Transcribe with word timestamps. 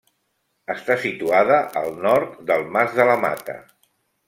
Està 0.73 0.95
situada 1.03 1.59
al 1.83 1.91
nord 2.07 2.41
del 2.51 2.67
Mas 2.79 2.99
de 3.03 3.07
la 3.13 3.21
Mata. 3.27 3.59